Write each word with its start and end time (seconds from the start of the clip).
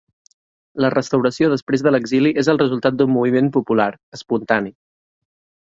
La 0.85 0.89
restauració 0.93 1.49
després 1.51 1.83
de 1.87 1.93
l'exili 1.93 2.33
és 2.45 2.51
el 2.55 2.59
resultat 2.63 2.99
d'un 3.03 3.13
moviment 3.19 3.53
popular, 3.61 3.89
espontani. 4.21 4.77